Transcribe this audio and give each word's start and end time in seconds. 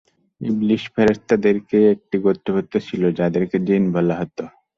ইবলীস 0.41 0.83
ফেরেশতাদেরই 0.93 1.61
একটি 1.93 2.15
গোত্রভুক্ত 2.25 2.73
ছিল 2.87 3.01
যাদেরকে 3.19 3.57
জিন 3.67 3.83
বলা 3.95 4.15
হতো। 4.21 4.43